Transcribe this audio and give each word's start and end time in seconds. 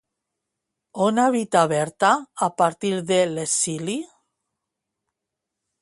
On 1.07 1.21
habita 1.23 1.61
Berta 1.73 2.09
a 2.47 2.49
partir 2.63 2.93
de 3.13 3.21
l'exili? 3.35 3.99